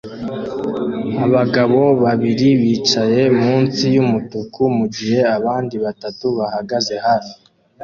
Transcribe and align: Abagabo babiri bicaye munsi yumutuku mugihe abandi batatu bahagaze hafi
Abagabo 1.25 1.81
babiri 2.03 2.49
bicaye 2.61 3.21
munsi 3.41 3.83
yumutuku 3.95 4.61
mugihe 4.77 5.19
abandi 5.37 5.75
batatu 5.85 6.25
bahagaze 6.37 6.95
hafi 7.05 7.35